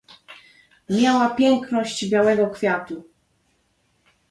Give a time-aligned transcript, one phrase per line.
[0.89, 3.03] "Miała piękność białego kwiatu."